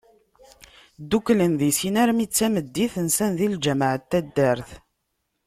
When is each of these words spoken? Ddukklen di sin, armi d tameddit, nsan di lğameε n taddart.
Ddukklen 1.01 1.53
di 1.59 1.69
sin, 1.77 1.95
armi 2.03 2.25
d 2.27 2.31
tameddit, 2.35 2.93
nsan 3.07 3.31
di 3.39 3.47
lğameε 3.53 3.95
n 4.01 4.01
taddart. 4.09 4.69